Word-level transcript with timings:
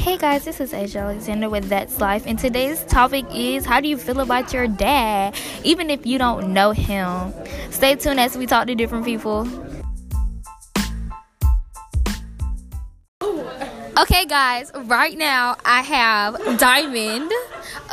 Hey 0.00 0.16
guys, 0.16 0.46
this 0.46 0.60
is 0.60 0.72
Asia 0.72 1.00
Alexander 1.00 1.50
with 1.50 1.68
That's 1.68 2.00
Life, 2.00 2.24
and 2.26 2.38
today's 2.38 2.82
topic 2.84 3.26
is 3.34 3.66
how 3.66 3.80
do 3.80 3.88
you 3.88 3.98
feel 3.98 4.20
about 4.20 4.50
your 4.50 4.66
dad, 4.66 5.34
even 5.62 5.90
if 5.90 6.06
you 6.06 6.16
don't 6.16 6.54
know 6.54 6.70
him? 6.70 7.34
Stay 7.70 7.96
tuned 7.96 8.18
as 8.18 8.34
we 8.34 8.46
talk 8.46 8.66
to 8.68 8.74
different 8.74 9.04
people. 9.04 9.46
Okay, 14.00 14.24
guys, 14.24 14.72
right 14.84 15.18
now 15.18 15.56
I 15.66 15.82
have 15.82 16.58
Diamond, 16.58 17.30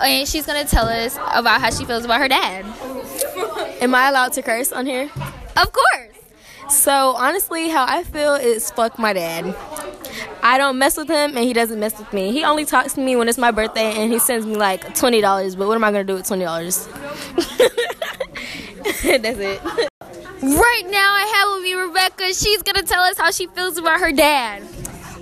and 0.02 0.26
she's 0.26 0.46
gonna 0.46 0.64
tell 0.64 0.88
us 0.88 1.18
about 1.34 1.60
how 1.60 1.72
she 1.72 1.84
feels 1.84 2.06
about 2.06 2.22
her 2.22 2.30
dad. 2.30 2.66
Am 3.82 3.94
I 3.94 4.08
allowed 4.08 4.32
to 4.34 4.42
curse 4.42 4.72
on 4.72 4.86
here? 4.86 5.12
Of 5.58 5.74
course. 5.74 6.16
So 6.70 7.16
honestly, 7.18 7.68
how 7.68 7.86
I 7.86 8.04
feel 8.04 8.36
is 8.36 8.72
fuck 8.72 8.98
my 8.98 9.12
dad. 9.12 9.54
I 10.48 10.58
don't 10.58 10.78
mess 10.80 10.96
with 10.96 11.10
him 11.10 11.36
and 11.36 11.40
he 11.40 11.52
doesn't 11.52 11.78
mess 11.78 12.00
with 12.00 12.14
me. 12.14 12.32
He 12.32 12.46
only 12.46 12.64
talks 12.64 12.94
to 12.94 13.02
me 13.02 13.18
when 13.18 13.28
it's 13.28 13.38
my 13.38 13.52
birthday 13.52 13.92
and 14.02 14.14
he 14.14 14.18
sends 14.18 14.46
me 14.46 14.56
like 14.56 14.96
twenty 14.96 15.20
dollars. 15.20 15.58
But 15.58 15.68
what 15.68 15.76
am 15.76 15.84
I 15.84 15.92
gonna 15.92 16.06
do 16.06 16.14
with 16.14 16.26
twenty 16.26 16.46
dollars? 16.46 16.88
That's 19.04 19.40
it. 19.40 19.62
Right 20.42 20.84
now 20.86 21.14
I 21.16 21.34
have 21.36 21.50
with 21.54 21.64
me 21.64 21.74
Rebecca. 21.74 22.34
She's 22.34 22.64
gonna 22.64 22.84
tell 22.84 23.04
us 23.04 23.18
how 23.18 23.30
she 23.30 23.48
feels 23.48 23.78
about 23.78 24.00
her 24.00 24.14
dad. 24.14 24.64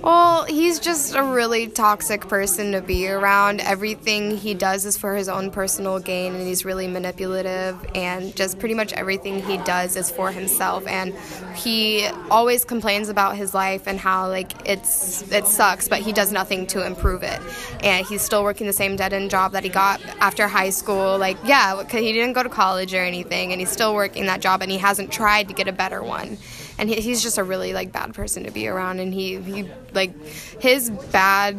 Well, 0.02 0.44
he's 0.44 0.78
just 0.78 1.14
a 1.14 1.22
really 1.22 1.66
toxic 1.68 2.28
person 2.28 2.72
to 2.72 2.80
be 2.80 3.08
around. 3.08 3.60
Everything 3.60 4.36
he 4.36 4.54
does 4.54 4.84
is 4.84 4.96
for 4.96 5.14
his 5.14 5.28
own 5.28 5.50
personal 5.50 5.98
gain, 5.98 6.34
and 6.34 6.46
he's 6.46 6.64
really 6.64 6.86
manipulative. 6.86 7.76
And 7.94 8.34
just 8.36 8.58
pretty 8.58 8.74
much 8.74 8.92
everything 8.92 9.42
he 9.42 9.56
does 9.58 9.96
is 9.96 10.10
for 10.10 10.30
himself. 10.30 10.86
And 10.86 11.14
he 11.56 12.06
always 12.30 12.64
complains 12.64 13.08
about 13.08 13.36
his 13.36 13.54
life 13.54 13.86
and 13.86 13.98
how 13.98 14.28
like 14.28 14.52
it's 14.68 15.22
it 15.32 15.46
sucks, 15.46 15.88
but 15.88 16.00
he 16.00 16.12
does 16.12 16.30
nothing 16.30 16.66
to 16.68 16.86
improve 16.86 17.22
it. 17.22 17.40
And 17.82 18.06
he's 18.06 18.22
still 18.22 18.44
working 18.44 18.66
the 18.66 18.72
same 18.72 18.96
dead 18.96 19.12
end 19.12 19.30
job 19.30 19.52
that 19.52 19.64
he 19.64 19.70
got 19.70 20.00
after 20.20 20.46
high 20.46 20.70
school. 20.70 21.18
Like, 21.18 21.36
yeah, 21.44 21.76
because 21.76 22.00
he 22.00 22.12
didn't 22.12 22.34
go 22.34 22.42
to 22.42 22.48
college 22.48 22.94
or 22.94 23.02
anything, 23.02 23.52
and 23.52 23.60
he's 23.60 23.70
still 23.70 23.94
working 23.94 24.26
that 24.26 24.40
job, 24.40 24.62
and 24.62 24.70
he 24.70 24.78
hasn't 24.78 25.10
tried 25.10 25.48
to 25.48 25.54
get 25.54 25.68
a 25.68 25.72
better 25.72 26.02
one 26.02 26.38
and 26.78 26.88
he, 26.88 27.00
he's 27.00 27.22
just 27.22 27.38
a 27.38 27.44
really 27.44 27.72
like 27.72 27.92
bad 27.92 28.14
person 28.14 28.44
to 28.44 28.50
be 28.50 28.68
around 28.68 29.00
and 29.00 29.14
he 29.14 29.36
he 29.40 29.68
like 29.96 30.12
his 30.60 30.90
bad 31.10 31.56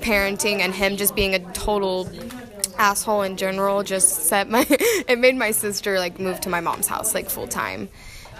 parenting 0.00 0.58
and 0.60 0.74
him 0.74 0.96
just 0.96 1.14
being 1.14 1.34
a 1.34 1.38
total 1.52 2.08
asshole 2.78 3.22
in 3.22 3.36
general 3.36 3.82
just 3.84 4.24
set 4.24 4.50
my 4.50 4.66
it 4.70 5.18
made 5.18 5.36
my 5.36 5.52
sister 5.52 5.98
like 5.98 6.18
move 6.18 6.40
to 6.40 6.48
my 6.48 6.60
mom's 6.60 6.88
house 6.88 7.14
like 7.14 7.30
full 7.30 7.46
time 7.46 7.88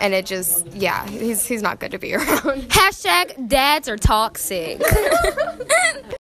and 0.00 0.12
it 0.12 0.27
just 0.27 0.67
yeah 0.72 1.06
he's 1.09 1.47
he's 1.47 1.62
not 1.62 1.78
good 1.78 1.92
to 1.92 1.98
be 1.98 2.15
around. 2.17 2.69
Hashtag 2.69 3.48
dads 3.48 3.89
are 3.89 3.97
toxic. 3.97 4.83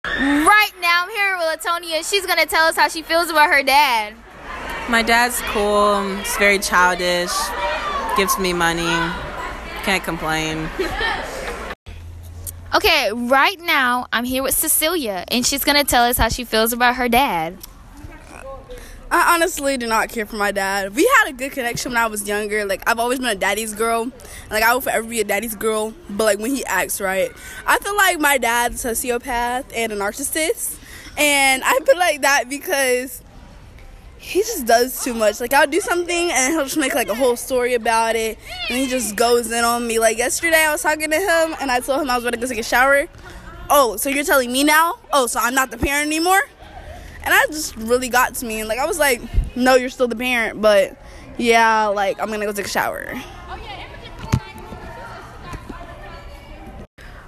Right 0.06 0.72
now 0.82 1.04
i'm 1.04 1.10
here 1.12 1.38
with 1.38 1.62
latonia 1.62 2.10
she's 2.10 2.26
gonna 2.26 2.46
tell 2.46 2.66
us 2.66 2.76
how 2.76 2.88
she 2.88 3.02
feels 3.04 3.30
about 3.30 3.50
her 3.50 3.62
dad. 3.62 4.14
My 4.90 5.04
dad's 5.04 5.40
cool 5.52 6.16
he's 6.16 6.38
very 6.38 6.58
childish 6.58 7.32
gives 8.18 8.40
me 8.40 8.54
money 8.54 9.14
can't 9.84 10.04
complain. 10.04 10.70
Okay, 12.74 13.12
right 13.14 13.60
now 13.60 14.08
I'm 14.12 14.26
here 14.26 14.44
with 14.44 14.56
Cecilia, 14.56 15.26
and 15.30 15.46
she's 15.46 15.64
gonna 15.64 15.84
tell 15.84 16.04
us 16.04 16.18
how 16.18 16.30
she 16.30 16.44
feels 16.44 16.74
about 16.74 16.96
her 16.96 17.10
dad. 17.10 17.58
I 19.12 19.34
honestly 19.34 19.76
do 19.78 19.88
not 19.88 20.10
care 20.10 20.28
for 20.28 20.36
my 20.36 20.52
dad. 20.52 20.96
We 20.96 21.10
had 21.18 21.30
a 21.30 21.34
good 21.34 21.52
connection 21.52 21.92
when 21.92 21.98
I 21.98 22.06
was 22.06 22.28
younger. 22.28 22.66
Like 22.66 22.88
I've 22.88 23.00
always 23.00 23.18
been 23.18 23.30
a 23.30 23.36
daddy's 23.36 23.74
girl. 23.74 24.12
Like 24.52 24.64
I 24.64 24.72
will 24.74 24.82
forever 24.82 25.08
be 25.08 25.20
a 25.20 25.24
daddy's 25.24 25.56
girl. 25.56 25.96
But 26.12 26.26
like 26.26 26.40
when 26.40 26.52
he 26.52 26.64
acts 26.66 27.02
right, 27.02 27.32
I 27.66 27.80
feel 27.80 27.98
like 27.98 28.20
my 28.20 28.38
dad's 28.38 28.86
a 28.86 28.92
sociopath 28.92 29.66
and 29.76 29.92
a 29.92 29.96
narcissist. 29.96 30.78
And 31.18 31.64
I 31.66 31.80
feel 31.80 31.98
like 31.98 32.22
that 32.22 32.50
because 32.50 33.22
he 34.20 34.42
just 34.42 34.66
does 34.66 35.04
too 35.04 35.14
much. 35.14 35.40
Like 35.40 35.54
I'll 35.54 35.66
do 35.66 35.80
something 35.80 36.30
and 36.32 36.54
he'll 36.54 36.66
just 36.66 36.78
make 36.78 36.94
like 36.94 37.08
a 37.08 37.16
whole 37.16 37.36
story 37.36 37.74
about 37.74 38.16
it, 38.16 38.38
and 38.70 38.78
he 38.78 38.88
just 38.88 39.16
goes 39.16 39.52
in 39.52 39.64
on 39.64 39.88
me. 39.88 39.98
Like 39.98 40.18
yesterday, 40.18 40.66
I 40.66 40.72
was 40.72 40.84
talking 40.84 41.10
to 41.10 41.18
him 41.18 41.56
and 41.60 41.72
I 41.72 41.80
told 41.80 42.02
him 42.02 42.10
I 42.10 42.16
was 42.16 42.24
going 42.24 42.34
to 42.34 42.40
go 42.40 42.46
take 42.46 42.60
a 42.60 42.64
shower. 42.64 43.08
Oh, 43.70 43.96
so 43.98 44.10
you're 44.10 44.24
telling 44.24 44.52
me 44.52 44.64
now? 44.64 45.00
Oh, 45.14 45.28
so 45.28 45.40
I'm 45.40 45.56
not 45.56 45.72
the 45.72 45.78
parent 45.78 46.08
anymore? 46.08 46.42
And 47.24 47.32
that 47.32 47.48
just 47.50 47.76
really 47.78 48.10
got 48.10 48.36
to 48.36 48.46
me. 48.46 48.60
And 48.60 48.68
like 48.68 48.80
I 48.80 48.86
was 48.86 49.00
like, 49.00 49.22
no, 49.56 49.76
you're 49.76 49.90
still 49.90 50.08
the 50.08 50.16
parent, 50.16 50.62
but 50.62 50.98
yeah, 51.38 51.88
like 51.88 52.20
I'm 52.22 52.30
gonna 52.30 52.46
go 52.46 52.52
take 52.52 52.66
a 52.66 52.70
shower. 52.70 53.14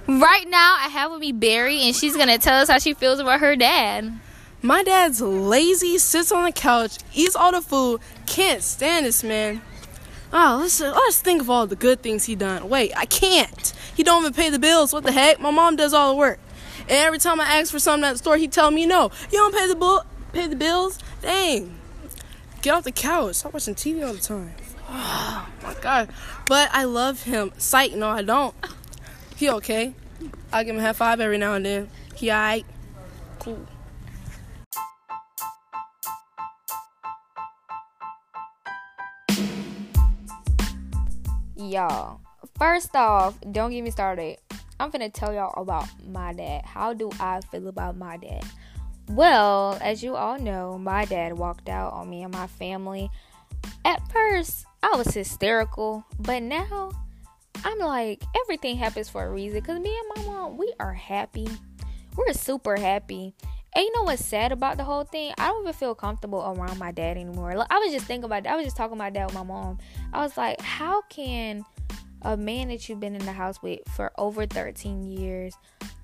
Right 0.08 0.48
now, 0.48 0.76
I 0.78 0.88
have 0.88 1.12
with 1.12 1.20
me 1.20 1.32
Barry, 1.32 1.82
and 1.82 1.94
she's 1.96 2.16
gonna 2.16 2.36
tell 2.36 2.60
us 2.60 2.68
how 2.68 2.78
she 2.78 2.92
feels 2.92 3.18
about 3.18 3.40
her 3.40 3.56
dad. 3.56 4.12
My 4.64 4.84
dad's 4.84 5.20
lazy, 5.20 5.98
sits 5.98 6.30
on 6.30 6.44
the 6.44 6.52
couch, 6.52 6.98
eats 7.12 7.34
all 7.34 7.50
the 7.50 7.60
food, 7.60 8.00
can't 8.26 8.62
stand 8.62 9.06
this 9.06 9.24
man. 9.24 9.60
Oh, 10.32 10.58
let's 10.62 10.80
let's 10.80 11.20
think 11.20 11.42
of 11.42 11.50
all 11.50 11.66
the 11.66 11.74
good 11.74 12.00
things 12.00 12.24
he 12.24 12.36
done. 12.36 12.68
Wait, 12.68 12.92
I 12.96 13.04
can't. 13.04 13.72
He 13.96 14.04
don't 14.04 14.22
even 14.22 14.32
pay 14.32 14.50
the 14.50 14.60
bills. 14.60 14.92
What 14.92 15.02
the 15.02 15.10
heck? 15.10 15.40
My 15.40 15.50
mom 15.50 15.74
does 15.74 15.92
all 15.92 16.10
the 16.10 16.16
work. 16.16 16.38
And 16.82 16.92
every 16.92 17.18
time 17.18 17.40
I 17.40 17.58
ask 17.58 17.72
for 17.72 17.80
something 17.80 18.08
at 18.08 18.12
the 18.12 18.18
store, 18.18 18.36
he 18.36 18.46
tell 18.46 18.70
me 18.70 18.86
no. 18.86 19.10
You 19.32 19.38
don't 19.38 19.54
pay 19.54 19.66
the 19.66 19.74
bill, 19.74 20.04
pay 20.32 20.46
the 20.46 20.56
bills. 20.56 20.98
Dang. 21.20 21.76
Get 22.62 22.72
off 22.72 22.84
the 22.84 22.92
couch. 22.92 23.34
Stop 23.34 23.54
watching 23.54 23.74
TV 23.74 24.06
all 24.06 24.14
the 24.14 24.20
time. 24.20 24.54
Oh 24.88 25.48
my 25.64 25.74
god. 25.80 26.08
But 26.46 26.70
I 26.72 26.84
love 26.84 27.24
him. 27.24 27.52
Sight, 27.58 27.96
no, 27.96 28.08
I 28.08 28.22
don't. 28.22 28.54
He 29.36 29.50
okay. 29.50 29.92
I 30.52 30.62
give 30.62 30.76
him 30.76 30.80
a 30.80 30.84
high 30.84 30.92
five 30.92 31.20
every 31.20 31.38
now 31.38 31.54
and 31.54 31.66
then. 31.66 31.90
He 32.14 32.30
alright. 32.30 32.64
Cool. 33.40 33.66
Y'all. 41.70 42.20
First 42.58 42.94
off, 42.94 43.38
don't 43.52 43.70
get 43.70 43.82
me 43.82 43.90
started. 43.90 44.38
I'm 44.80 44.90
gonna 44.90 45.10
tell 45.10 45.32
y'all 45.32 45.60
about 45.60 45.86
my 46.08 46.32
dad. 46.32 46.64
How 46.64 46.92
do 46.92 47.10
I 47.20 47.40
feel 47.50 47.68
about 47.68 47.96
my 47.96 48.16
dad? 48.16 48.44
Well, 49.08 49.78
as 49.80 50.02
you 50.02 50.16
all 50.16 50.38
know, 50.38 50.78
my 50.78 51.04
dad 51.04 51.34
walked 51.34 51.68
out 51.68 51.92
on 51.92 52.08
me 52.08 52.22
and 52.22 52.32
my 52.32 52.46
family. 52.46 53.10
At 53.84 54.00
first, 54.10 54.66
I 54.82 54.96
was 54.96 55.14
hysterical, 55.14 56.04
but 56.18 56.42
now 56.42 56.92
I'm 57.64 57.78
like, 57.78 58.22
everything 58.42 58.76
happens 58.76 59.08
for 59.08 59.24
a 59.24 59.30
reason. 59.30 59.60
Because 59.60 59.78
me 59.80 59.96
and 59.96 60.26
my 60.26 60.32
mom, 60.32 60.56
we 60.56 60.72
are 60.80 60.94
happy. 60.94 61.48
We're 62.16 62.32
super 62.32 62.76
happy. 62.76 63.34
And 63.74 63.84
you 63.84 63.92
know 63.94 64.02
what's 64.02 64.24
sad 64.24 64.52
about 64.52 64.76
the 64.76 64.84
whole 64.84 65.04
thing? 65.04 65.32
I 65.38 65.48
don't 65.48 65.62
even 65.62 65.72
feel 65.72 65.94
comfortable 65.94 66.40
around 66.40 66.78
my 66.78 66.92
dad 66.92 67.16
anymore. 67.16 67.54
Like, 67.54 67.68
I 67.70 67.78
was 67.78 67.92
just 67.92 68.04
thinking 68.04 68.24
about 68.24 68.42
that. 68.42 68.52
I 68.52 68.56
was 68.56 68.66
just 68.66 68.76
talking 68.76 68.96
about 68.96 69.14
that 69.14 69.26
with 69.26 69.34
my 69.34 69.42
mom. 69.42 69.78
I 70.12 70.20
was 70.22 70.36
like, 70.36 70.60
how 70.60 71.02
can 71.02 71.64
a 72.22 72.36
man 72.36 72.68
that 72.68 72.88
you've 72.88 73.00
been 73.00 73.14
in 73.14 73.24
the 73.24 73.32
house 73.32 73.62
with 73.62 73.80
for 73.96 74.12
over 74.16 74.46
13 74.46 75.04
years 75.04 75.54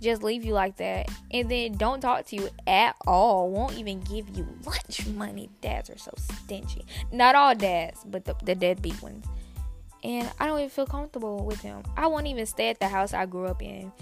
just 0.01 0.23
leave 0.23 0.45
you 0.45 0.53
like 0.53 0.77
that 0.77 1.09
and 1.31 1.51
then 1.51 1.73
don't 1.73 2.01
talk 2.01 2.27
to 2.27 2.37
you 2.37 2.49
at 2.67 2.95
all 3.07 3.51
won't 3.51 3.77
even 3.79 4.01
give 4.01 4.29
you 4.37 4.47
lunch 4.67 5.07
money 5.09 5.49
dads 5.61 5.89
are 5.91 5.99
so 5.99 6.13
stingy 6.17 6.85
not 7.13 7.35
all 7.35 7.55
dads 7.55 8.01
but 8.07 8.25
the, 8.25 8.35
the 8.45 8.55
deadbeat 8.55 9.01
ones 9.03 9.25
and 10.05 10.31
i 10.41 10.47
don't 10.47 10.59
even 10.59 10.71
feel 10.71 10.87
comfortable 10.87 11.45
with 11.45 11.61
him 11.61 11.83
i 11.97 12.07
won't 12.07 12.27
even 12.27 12.47
stay 12.47 12.69
at 12.69 12.81
the 12.81 12.89
house 12.89 13.15
i 13.15 13.25
grew 13.25 13.47
up 13.47 13.63
in 13.63 13.93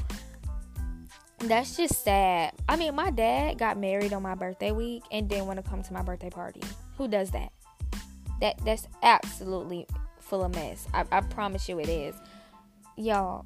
that's 1.38 1.76
just 1.76 2.02
sad. 2.02 2.54
I 2.68 2.76
mean, 2.76 2.94
my 2.94 3.10
dad 3.10 3.58
got 3.58 3.78
married 3.78 4.12
on 4.12 4.22
my 4.22 4.34
birthday 4.34 4.72
week 4.72 5.04
and 5.10 5.28
didn't 5.28 5.46
want 5.46 5.62
to 5.62 5.68
come 5.68 5.82
to 5.82 5.92
my 5.92 6.02
birthday 6.02 6.30
party. 6.30 6.62
Who 6.96 7.08
does 7.08 7.30
that? 7.32 7.52
That 8.40 8.62
that's 8.64 8.86
absolutely 9.02 9.86
full 10.20 10.44
of 10.44 10.54
mess. 10.54 10.86
I, 10.92 11.04
I 11.12 11.20
promise 11.20 11.68
you 11.68 11.78
it 11.78 11.88
is. 11.88 12.14
Y'all, 12.96 13.44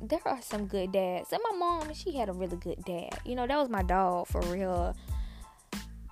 there 0.00 0.20
are 0.24 0.40
some 0.42 0.66
good 0.66 0.92
dads. 0.92 1.32
And 1.32 1.40
my 1.50 1.56
mom, 1.56 1.92
she 1.94 2.16
had 2.16 2.28
a 2.28 2.32
really 2.32 2.56
good 2.56 2.82
dad. 2.84 3.18
You 3.24 3.34
know, 3.34 3.46
that 3.46 3.56
was 3.56 3.68
my 3.68 3.82
dog 3.82 4.28
for 4.28 4.40
real. 4.42 4.96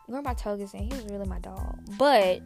Grandma 0.08 0.34
Togerson, 0.34 0.80
he 0.80 0.88
was 0.88 1.04
really 1.06 1.26
my 1.26 1.38
dog. 1.38 1.78
But 1.96 2.42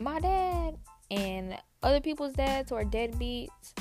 my 0.00 0.20
dad 0.20 0.76
and 1.10 1.56
other 1.82 2.00
people's 2.00 2.34
dads 2.34 2.70
who 2.70 2.76
are 2.76 2.84
deadbeats, 2.84 3.72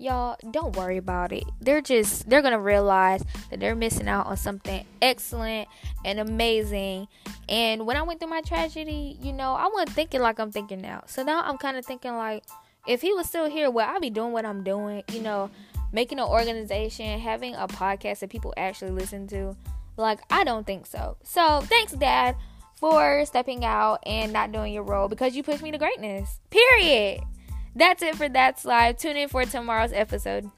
y'all 0.00 0.36
don't 0.50 0.76
worry 0.76 0.96
about 0.96 1.32
it. 1.32 1.44
They're 1.60 1.82
just 1.82 2.28
they're 2.28 2.42
gonna 2.42 2.60
realize 2.60 3.22
that 3.50 3.60
they're 3.60 3.76
missing 3.76 4.08
out 4.08 4.26
on 4.26 4.36
something 4.36 4.84
excellent 5.02 5.68
and 6.04 6.18
amazing. 6.18 7.06
And 7.48 7.86
when 7.86 7.96
i 7.96 8.02
went 8.02 8.20
through 8.20 8.30
my 8.30 8.40
tragedy 8.40 9.18
you 9.20 9.32
know 9.32 9.52
i 9.52 9.68
wasn't 9.72 9.90
thinking 9.90 10.20
like 10.20 10.38
i'm 10.38 10.50
thinking 10.50 10.80
now. 10.80 11.04
So 11.06 11.22
now 11.22 11.42
i'm 11.42 11.58
kind 11.58 11.76
of 11.76 11.84
thinking 11.84 12.16
like 12.16 12.44
if 12.86 13.02
he 13.02 13.12
was 13.12 13.26
still 13.26 13.50
here 13.50 13.70
well 13.70 13.88
i'd 13.94 14.00
be 14.00 14.10
doing 14.10 14.32
what 14.32 14.44
i'm 14.46 14.64
doing? 14.64 15.02
You 15.12 15.20
know 15.20 15.50
making 15.92 16.18
an 16.20 16.26
organization 16.26 17.18
having 17.18 17.54
a 17.56 17.66
podcast 17.66 18.20
that 18.20 18.30
people 18.30 18.54
actually 18.56 18.92
listen 18.92 19.26
to? 19.28 19.54
Like 19.96 20.20
i 20.30 20.44
don't 20.44 20.66
think 20.66 20.86
so. 20.86 21.18
So 21.22 21.60
thanks 21.62 21.92
dad 21.92 22.36
for 22.76 23.26
stepping 23.26 23.66
out 23.66 23.98
and 24.06 24.32
not 24.32 24.52
doing 24.52 24.72
your 24.72 24.82
role 24.82 25.08
because 25.08 25.36
you 25.36 25.42
pushed 25.42 25.62
me 25.62 25.70
to 25.70 25.78
greatness. 25.78 26.40
Period 26.48 27.20
that's 27.74 28.02
it 28.02 28.16
for 28.16 28.28
That's 28.28 28.64
Life. 28.64 28.98
Tune 28.98 29.16
in 29.16 29.28
for 29.28 29.44
tomorrow's 29.44 29.92
episode. 29.92 30.50